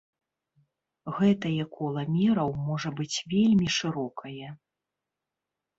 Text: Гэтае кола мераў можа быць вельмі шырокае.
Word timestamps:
Гэтае 1.17 1.63
кола 1.77 2.01
мераў 2.15 2.49
можа 2.71 2.89
быць 3.01 3.17
вельмі 3.35 3.67
шырокае. 3.79 4.47